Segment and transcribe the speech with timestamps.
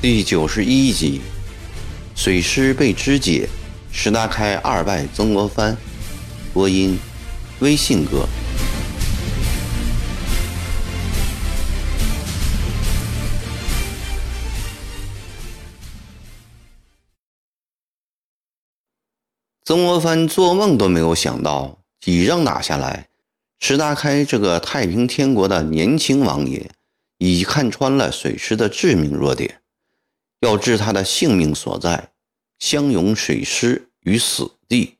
[0.00, 1.20] 第九十一集，
[2.14, 3.48] 水师被肢解，
[3.92, 5.76] 石达开二拜曾国藩。
[6.54, 6.98] 播音：
[7.60, 8.26] 微信哥。
[19.68, 23.10] 曾国藩做梦都没有想到，几仗打下来，
[23.60, 26.70] 石达开这个太平天国的年轻王爷，
[27.18, 29.60] 已看穿了水师的致命弱点。
[30.40, 32.12] 要置他的性命所在，
[32.58, 34.96] 相拥水师于死地。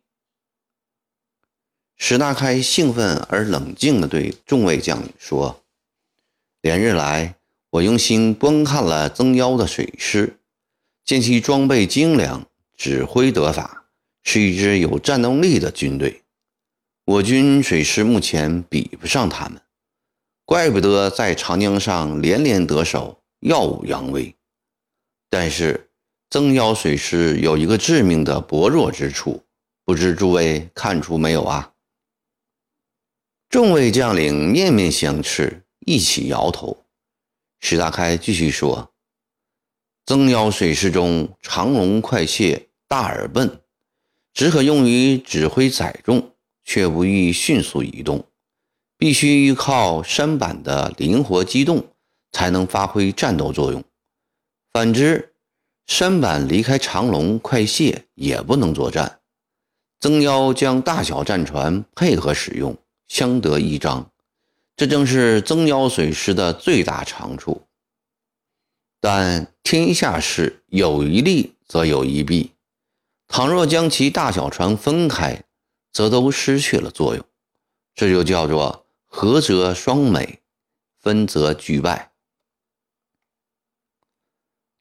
[1.96, 5.62] 石达开兴奋而冷静地对众位将领说
[6.60, 7.36] ：“连日来，
[7.70, 10.38] 我用心观看了曾妖的水师，
[11.06, 12.46] 见其装备精良，
[12.76, 13.86] 指挥得法，
[14.22, 16.22] 是一支有战斗力的军队。
[17.04, 19.60] 我军水师目前比不上他们，
[20.44, 24.34] 怪不得在长江上连连得手，耀武扬威。”
[25.30, 25.90] 但是，
[26.30, 29.44] 曾妖水师有一个致命的薄弱之处，
[29.84, 31.72] 不知诸位看出没有啊？
[33.48, 36.84] 众位将领面面相觑，一起摇头。
[37.60, 38.92] 石达开继续说
[40.04, 43.62] ：“曾妖水师中，长龙快卸，大耳笨，
[44.38, 46.30] 只可用于指挥载重，
[46.62, 48.24] 却不易迅速移动，
[48.96, 51.88] 必须依靠山板的灵活机动，
[52.30, 53.82] 才能发挥战斗作用。”
[54.72, 55.34] 反之，
[55.88, 59.18] 山板离开长龙快卸也不能作战。
[59.98, 62.78] 曾妖将大小战船配合使用，
[63.08, 64.08] 相得益彰，
[64.76, 67.62] 这正是曾妖水师的最大长处。
[69.00, 72.52] 但天下事有一利则有一弊，
[73.28, 75.44] 倘若将其大小船分开，
[75.92, 77.24] 则都失去了作用。
[77.94, 80.40] 这就叫做合则双美，
[80.98, 82.12] 分则俱败。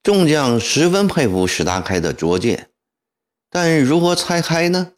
[0.02, 2.72] 众将十分佩服石达开的拙见，
[3.50, 4.94] 但如何拆开呢？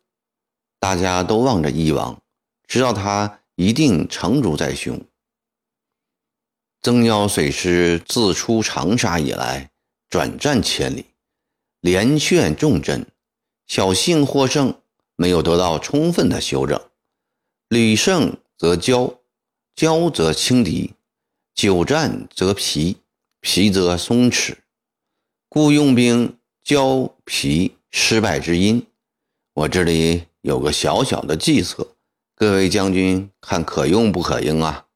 [0.80, 2.22] 大家都望着义王，
[2.68, 5.02] 知道他一定成竹在胸。
[6.82, 9.72] 曾妖水师自出长沙以来，
[10.10, 11.06] 转战千里，
[11.82, 13.09] 连陷重镇，
[13.70, 14.82] 侥幸获胜，
[15.16, 16.82] 没有得到充分的休整。
[17.68, 19.18] 屡胜则骄，
[19.76, 20.96] 骄则轻敌；
[21.54, 22.98] 久战则疲，
[23.42, 24.58] 疲则松弛。
[25.48, 26.36] 故用兵
[26.66, 28.88] 骄疲失败之因，
[29.54, 31.96] 我这里有个小小的计策，
[32.34, 34.88] 各位将军看可用不可用啊？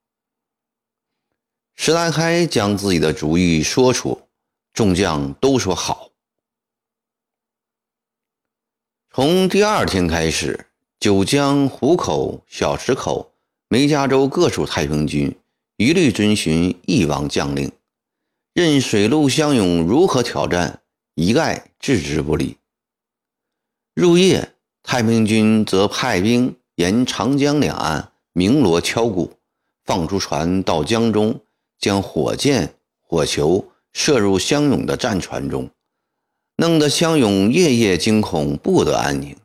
[1.76, 4.20] 石达开将自己的主意说出，
[4.74, 6.10] 众将都说好。
[9.16, 10.66] 从第二天开始，
[11.00, 13.32] 九江、湖口、小石口、
[13.68, 15.36] 梅家洲各处太平军
[15.78, 17.72] 一律遵循义王将令。
[18.56, 20.82] 任水陆相拥如何挑战，
[21.14, 22.58] 一概置之不理。
[23.94, 29.34] 入夜，太平军则派兵沿长江两岸鸣锣敲鼓，
[29.86, 31.40] 放出船到江中，
[31.78, 35.70] 将火箭、火球射入相拥的战船中，
[36.64, 39.36] 弄得相拥夜夜惊恐，不得安宁。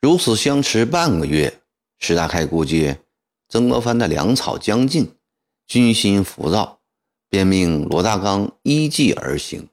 [0.00, 1.60] 如此相持半个月，
[1.98, 2.98] 石达开估计
[3.48, 5.12] 曾国藩的粮草将尽，
[5.66, 6.78] 军心浮躁。
[7.28, 9.68] 便命罗大刚依计而行。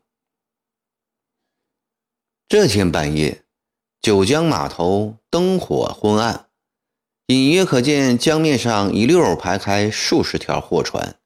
[2.48, 3.44] 这天半夜，
[4.02, 6.48] 九江码头灯火昏暗，
[7.28, 11.20] 隐约可见江面上一溜排开数十条货船，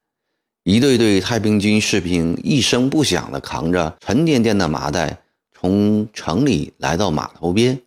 [0.64, 5.21] 一队队太平军士兵一声不响地扛着沉甸甸的麻袋，
[5.62, 7.80] 从城里来到码头边，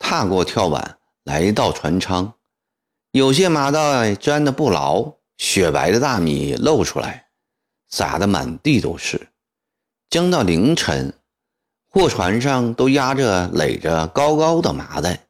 [0.00, 2.34] 踏过跳板，来到船舱。
[3.12, 7.28] 有些麻袋粘得不牢，雪白的大米露出来。
[7.88, 9.28] 撒得满地都是。
[10.10, 11.14] 将到凌晨，
[11.88, 15.26] 货船上都压着垒着高高的麻袋。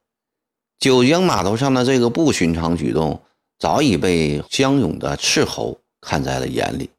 [0.79, 3.21] 九江码头上的这个不寻常举动，
[3.59, 6.89] 早已被江勇的斥候看在了眼里，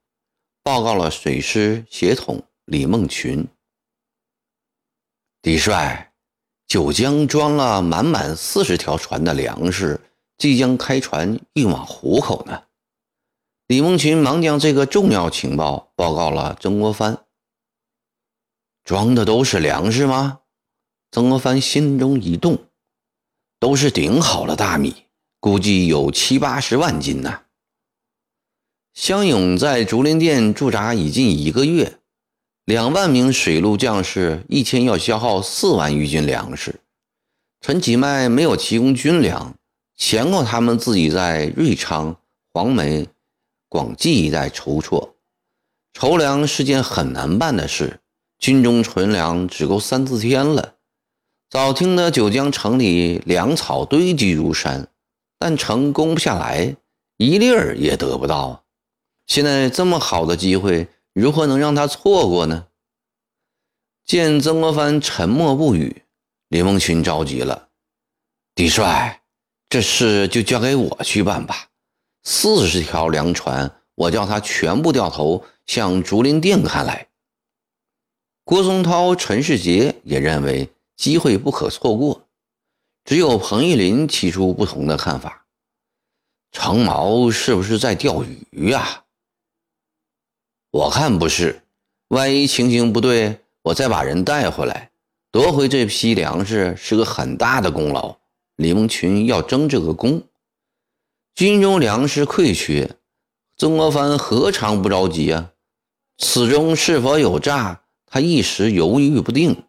[0.62, 3.44] 报告了水师协统李梦群。
[5.44, 6.14] 李帅，
[6.66, 10.00] 九江装了满满四十条船的粮食，
[10.38, 12.62] 即将开船运往湖口呢。
[13.66, 17.26] 李梦群忙将这个重要情报报告了曾国藩。
[18.84, 20.40] 装的都是粮食吗？
[21.10, 22.70] 曾国藩心中一动，
[23.60, 24.94] 都是顶好的大米，
[25.40, 27.42] 估计有七八十万斤呢。
[28.94, 31.98] 湘勇在竹林店驻扎已近一个月，
[32.64, 36.80] 两万名水陆将士一天要消耗四万余斤粮食，
[37.60, 39.54] 陈其迈没有提供军粮，
[39.98, 42.16] 前后他们自己在瑞昌、
[42.54, 43.06] 黄梅、
[43.68, 45.14] 广济一带筹措。
[45.92, 48.00] 筹粮是件很难办的事，
[48.38, 50.76] 军中存粮只够三四天了。
[51.50, 54.88] 早听得九江城里粮草堆积如山，
[55.38, 56.74] 但城攻不下来，
[57.18, 58.64] 一粒儿也得不到。
[59.26, 62.66] 现在这么好的机会，如何能让他错过呢？
[64.04, 66.02] 见曾国藩沉默不语，
[66.48, 67.68] 李梦群着急了
[68.54, 69.22] ：“狄帅，
[69.68, 71.68] 这事就交给我去办吧。
[72.24, 77.06] 四十条粮船，我叫他全部掉头向竹林店看来。”
[78.42, 82.26] 郭松涛、陈世杰也认为机会不可错过，
[83.04, 85.46] 只有彭玉麟提出不同的看法
[86.50, 89.02] ：“长毛是不是在钓鱼呀？”
[90.74, 91.62] 我看不是，
[92.08, 93.38] 万一情形不对。
[93.62, 94.90] 我再把人带回来，
[95.30, 98.16] 夺回这批粮食是个很大的功劳。
[98.56, 100.24] 李梦群要争这个功，
[101.32, 102.90] 军中粮食匮缺，
[103.56, 105.52] 曾国藩何尝不着急啊？
[106.18, 109.62] 此中是否有诈，他一时犹豫不定。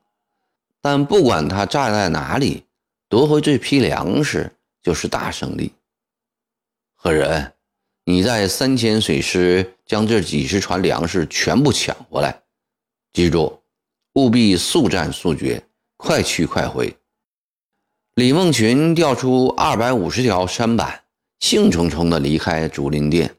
[0.81, 2.63] 但不管他诈在哪里，
[3.07, 5.71] 夺回这批粮食就是大胜利。
[6.95, 7.53] 何人，
[8.05, 12.41] 你在三千水师将这几十船粮食全部抢回来，
[13.13, 13.61] 记住。
[14.13, 15.61] 务必速战速决，
[15.97, 16.95] 快去快回。
[18.13, 21.03] 李梦群调出二百五十条舢板，
[21.41, 23.35] 兴冲冲地离开竹林店。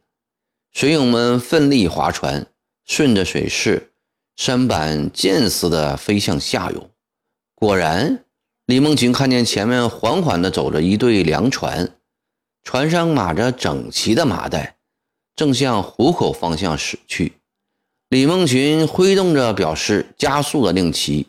[0.73, 2.47] 水友们奋力划船，
[2.85, 3.91] 顺着水势，
[4.37, 6.91] 舢板箭似的飞向下游。
[7.55, 8.23] 果然，
[8.67, 11.97] 李梦群看见前面缓缓地走着一队粮船，
[12.63, 14.76] 船上码着整齐的麻袋，
[15.37, 17.35] 正向湖口方向驶去。
[18.09, 21.27] 李梦群挥动着表示加速的令旗，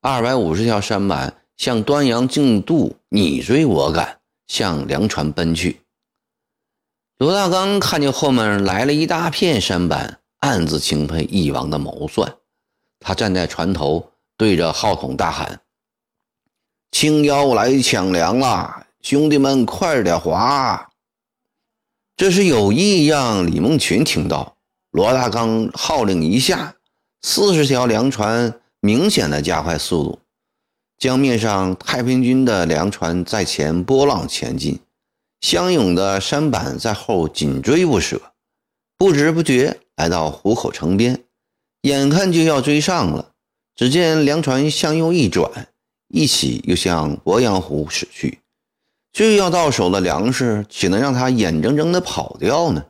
[0.00, 5.80] 二百五十条舢板向端阳竞渡，你追我赶，向粮船奔去。
[7.18, 12.34] 罗大刚看见后面来了一大片舢板，暗自钦佩义王的谋算。
[12.98, 15.60] 他站在船头，对着号筒大喊
[16.92, 20.85] ：“青妖来抢粮了，兄弟们快点划！”
[22.16, 24.56] 这是有意让李梦群听到。
[24.90, 26.76] 罗大刚号令一下，
[27.20, 30.18] 四十条粮船明显的加快速度。
[30.96, 34.78] 江面上，太平军的粮船在前波浪前进，
[35.42, 38.18] 相拥的舢板在后紧追不舍。
[38.96, 41.22] 不知不觉来到湖口城边，
[41.82, 43.32] 眼看就要追上了。
[43.74, 45.68] 只见粮船向右一转，
[46.08, 48.38] 一起又向鄱阳湖驶去。
[49.16, 52.84] 最要到手的粮食，岂能让他眼睁睁地跑掉呢？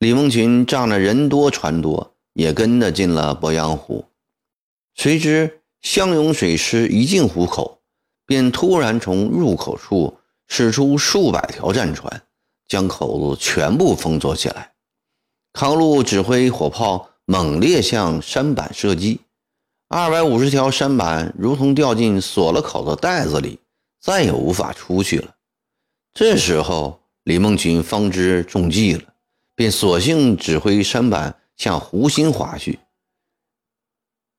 [0.00, 4.04] 李梦群仗着人多船多，也跟着进了鄱阳湖。
[4.96, 7.78] 谁知湘勇水师一进湖口，
[8.26, 10.18] 便突然从入口处
[10.48, 12.22] 驶出数百条战船，
[12.66, 14.72] 将口子全部封锁起来。
[15.52, 19.20] 康禄指挥火炮猛烈向舢板射击，
[19.88, 23.60] 二百五十条舢板如同掉进锁了口的袋子里，
[24.00, 25.30] 再也无法出去了。
[26.14, 29.14] 这时候，李梦群方知中计了。
[29.56, 32.80] 便索性指挥山板向湖心划去，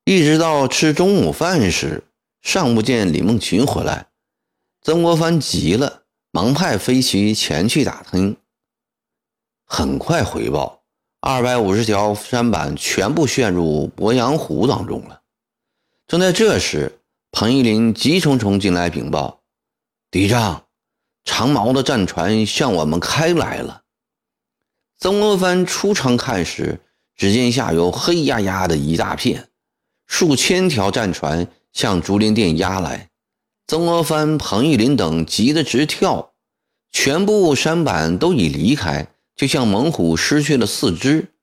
[0.03, 2.03] 一直到吃中午饭时，
[2.41, 4.07] 尚不见李梦群回来。
[4.81, 8.35] 曾国藩急了，忙派飞骑前去打听。
[9.65, 10.83] 很快回报，
[11.21, 15.21] 二百五十条山板全部陷入鄱阳湖当中了。
[16.07, 16.99] 正在这时，
[17.31, 19.41] 彭玉麟急匆匆进来禀报
[20.11, 20.64] ：“敌仗，
[21.25, 23.81] 长毛的战船向我们开来了。”
[24.97, 26.79] 曾国藩出城看时，
[27.17, 29.49] 只见下游黑压压的一大片，
[30.07, 33.09] 数千条战船向竹林店压来。
[33.67, 36.33] 曾国藩、彭玉麟等急得直跳，
[36.91, 41.33] 全部舢板都已离开，就像猛虎失去了四肢，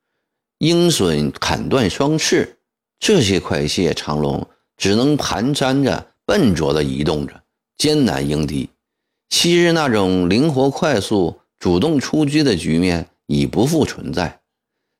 [0.59, 2.59] 鹰隼砍断双翅。
[2.99, 7.43] 这些快蟹长龙只能蹒跚着、笨拙地移动着，
[7.77, 8.71] 艰难迎敌。
[9.33, 13.09] 昔日那种灵活快速、主动出击的局面。
[13.27, 14.41] 已不复存在，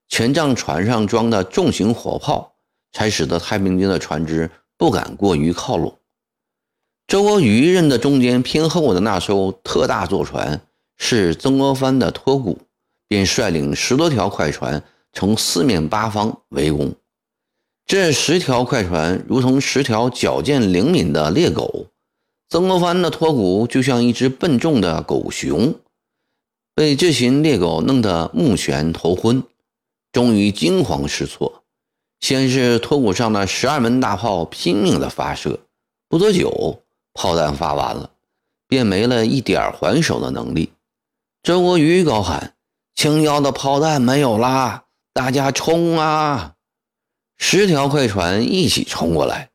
[0.09, 2.55] 全仗船上装的重型火炮，
[2.91, 5.99] 才使得太平军的船只不敢过于靠拢。
[7.05, 10.61] 周阿余认的中间偏后的那艘特大坐船
[10.97, 12.57] 是曾国藩的托鼓，
[13.07, 16.95] 便率领十多条快船从四面八方围攻。
[17.85, 21.85] 这十条快船如同十条矫健灵敏的猎狗，
[22.53, 25.73] 曾国藩的托骨就像一只笨重的狗熊。
[26.75, 29.41] 被这群猎狗弄得目眩头昏，
[30.11, 31.63] 终于惊慌失措。
[32.19, 35.61] 先是托骨上的十二门大炮拼命的发射，
[36.07, 36.83] 不多久，
[37.15, 38.11] 炮弹发完了，
[38.67, 40.71] 便没了一点还手的能力。
[41.41, 42.53] 周国瑜高喊
[42.93, 44.83] ：“青椒的炮弹没有啦！
[45.11, 46.53] 大家冲啊！”
[47.35, 49.49] 十条快船一起冲过来，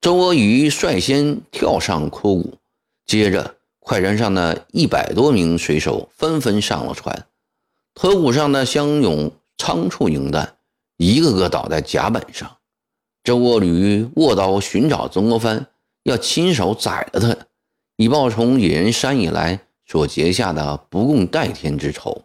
[0.00, 2.58] 周国瑜率先跳上枯谷，
[3.06, 7.26] 接着快船上的一百多名水手纷纷上了船。
[7.94, 10.56] 托谷上的乡勇仓促迎战，
[10.96, 12.58] 一个个倒在甲板上。
[13.24, 15.66] 周国瑜握刀寻找曾国藩，
[16.04, 17.36] 要亲手宰了他，
[17.96, 22.22] 以报从野人山以来所结下的不共戴天之仇。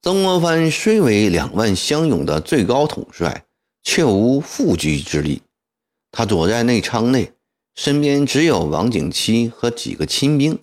[0.00, 3.44] 曾国藩虽为两万乡勇的最高统帅，
[3.82, 5.42] 却无缚鸡之力。
[6.16, 7.32] 他躲在内舱内，
[7.74, 10.60] 身边只有王景七和几个亲兵，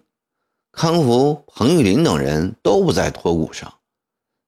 [0.72, 3.74] 康福、彭玉麟等人都不在托谷上。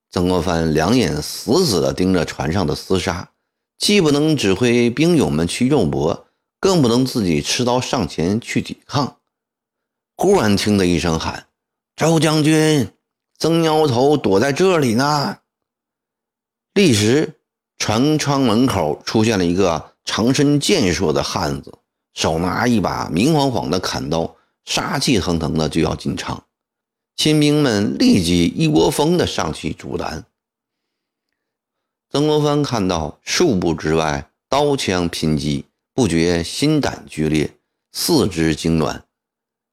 [0.10, 3.32] 曾国藩两眼死死地盯着船上的厮杀，
[3.78, 6.26] 既不能指挥兵勇们去肉搏，
[6.62, 9.18] 更不能自己持刀上前去抵抗。
[10.16, 11.48] 忽然听得一声喊
[11.98, 12.90] ：“周将军！”
[13.38, 15.40] 曾妖头躲在这里呢。
[16.74, 17.42] 立时，
[17.78, 21.74] 船舱门口出现了一个长身健硕的汉子，
[22.14, 26.44] 手拿一把明晃晃的砍刀，杀气腾腾的就要进舱。
[27.16, 30.26] 亲兵们立即一窝蜂的上去阻拦。
[32.10, 37.56] 曾国藩看到数步之外刀枪拼击，不觉心胆俱裂，
[37.92, 39.02] 四肢痉挛，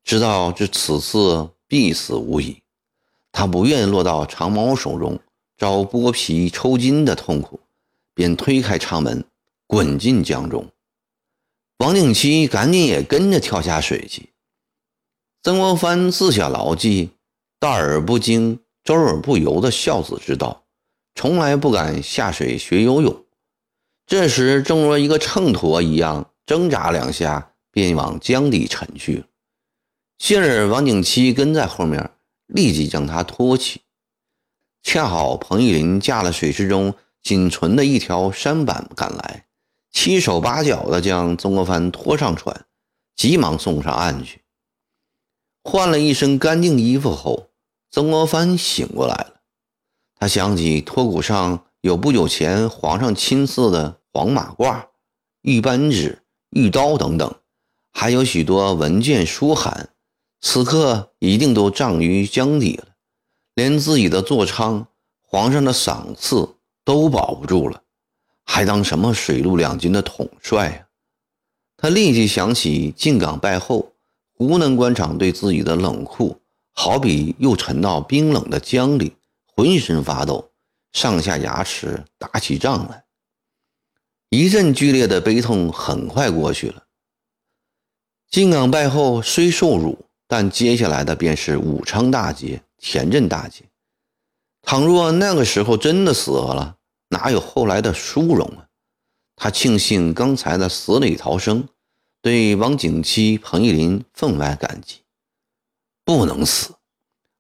[0.05, 2.63] 知道这此次必死无疑。
[3.33, 5.19] 他不愿落到长矛手中，
[5.59, 7.61] 遭剥皮抽筋的痛苦，
[8.15, 9.25] 便推开舱门，
[9.71, 10.69] 滚进江中。
[11.79, 14.31] 王景七赶紧也跟着跳下水去。
[15.45, 17.11] 曾国藩自小牢记
[17.61, 20.65] “大而不精，周而不游”的孝子之道，
[21.15, 23.25] 从来不敢下水学游泳。
[24.07, 29.23] 这时，正如一个秤砣一样，挣扎两下，便往江底沉去。
[30.19, 32.11] 幸而王景七跟在后面。
[32.49, 33.83] 立即将他托起，
[34.83, 39.45] 恰好彭玉麟架了水池中仅存的一条舢板赶来，
[39.93, 42.67] 七手八脚的将曾国藩拖上船，
[43.17, 44.43] 急忙送上岸去。
[45.63, 47.51] 换了一身干净衣服后，
[47.91, 49.41] 曾国藩醒过来了。
[50.15, 54.87] 他想起托骨上有不久前皇上亲赐的黄马褂、
[55.43, 57.35] 玉扳指、玉刀等等，
[57.93, 59.91] 还有许多文件书函。
[60.41, 62.89] 此刻一定都葬于江底了，
[63.55, 64.87] 连自己的座舱、
[65.21, 67.83] 皇上的赏赐都保不住了，
[68.53, 70.87] 还当什么水陆两军的统帅呀？
[71.77, 73.93] 他立即想起进港败后，
[74.35, 76.41] 湖南官场对自己的冷酷，
[76.73, 79.15] 好比又沉到冰冷的江里，
[79.47, 80.51] 浑身发抖，
[80.93, 83.05] 上下牙齿打起仗来。
[84.31, 86.83] 一阵剧烈的悲痛很快过去了。
[88.29, 90.07] 进港败后虽受辱。
[90.33, 93.65] 但接下来的便是武昌大捷、田震大捷。
[94.63, 96.77] 倘若那个时候真的死了，
[97.11, 98.67] 哪有后来的殊荣啊？
[99.37, 101.69] 他庆幸刚才的死里逃生，
[102.23, 105.03] 对王景七、彭玉林分外感激。
[106.05, 106.75] 不能死，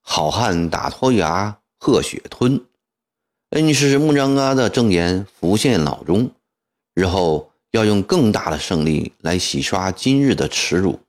[0.00, 2.64] 好汉打脱牙，喝血吞。
[3.50, 6.30] 恩师木张阿的证言浮现脑中，
[6.94, 11.00] 日后要用更大的胜利来洗刷今日的耻辱。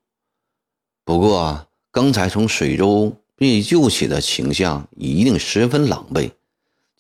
[1.04, 1.68] 不过。
[1.94, 6.32] 刚才从水中被救起的形象一定十分狼狈，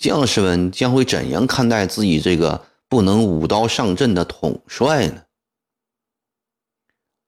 [0.01, 5.25] 将士们将会怎样看待自己这个不能舞刀上阵的统帅呢？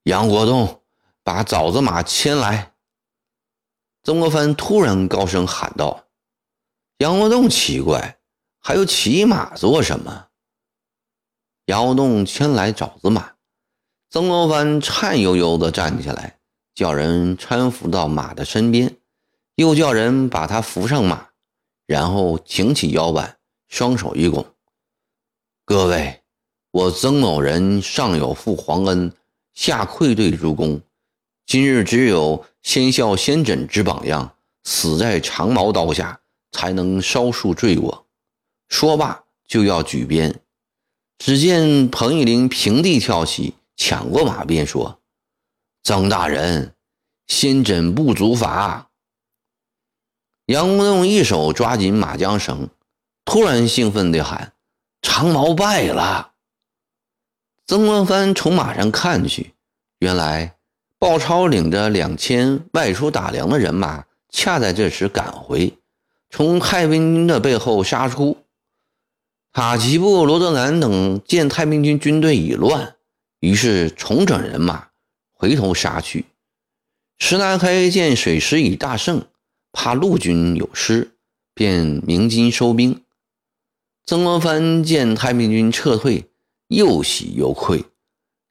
[0.05, 0.81] 杨国栋，
[1.23, 2.73] 把枣子马牵来！
[4.01, 6.07] 曾国藩突然高声喊道。
[6.97, 8.17] 杨国栋奇怪，
[8.59, 10.29] 还有骑马做什么？
[11.65, 13.33] 杨国栋牵来枣子马，
[14.09, 16.39] 曾国藩颤悠悠地站起来。
[16.73, 18.97] 叫人搀扶到马的身边，
[19.53, 21.29] 又叫人把他扶上马，
[21.85, 23.37] 然后挺起腰板，
[23.67, 24.45] 双手一拱
[25.65, 26.21] ：“各位，
[26.71, 29.13] 我曾某人上有负皇恩，
[29.53, 30.81] 下愧对诸公，
[31.45, 36.19] 今日只有先孝先轸之榜样，死在长矛刀下，
[36.51, 38.05] 才能稍恕罪过。”
[38.69, 40.41] 说罢就要举鞭，
[41.19, 44.99] 只见彭玉麟平地跳起，抢过马鞭，说。
[45.83, 46.73] 曾大人，
[47.27, 48.89] 先诊不足法。
[50.53, 52.69] 杨国栋一手抓紧马缰绳，
[53.25, 54.53] 突然兴奋地喊
[55.01, 56.33] ：“长矛败了！”
[57.65, 59.53] 曾国藩从马上看去，
[59.97, 60.55] 原来
[60.99, 65.73] 鲍超领着两千外出打粮的人马，恰在这时赶回，
[66.29, 68.37] 从太平军的背后杀出。
[69.53, 72.93] 塔吉布、罗德南等见太平军军队已乱，
[73.39, 74.89] 于是重整人马。
[75.31, 76.25] 回头杀去，
[77.17, 79.25] 石南开见水师已大胜，
[79.73, 81.11] 怕陆军有失，
[81.53, 83.03] 便鸣金收兵。
[84.05, 86.29] 曾国藩见太平军撤退，
[86.67, 87.83] 又喜又愧。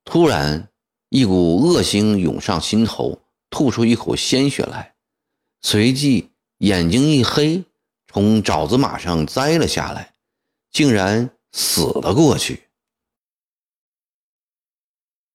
[0.04, 0.68] 突然，
[1.08, 4.94] 一股恶星涌上心头，吐出一口鲜血来，
[5.62, 7.64] 随即眼睛一黑，
[8.12, 10.12] 从爪子马上栽了下来，
[10.70, 12.64] 竟然死了过去。